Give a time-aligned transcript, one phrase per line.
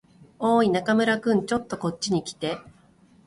[0.39, 1.45] おーい、中村君。
[1.45, 2.57] ちょっとこっちに来て。